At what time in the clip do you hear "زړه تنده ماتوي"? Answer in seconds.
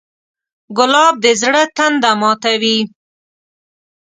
1.41-2.77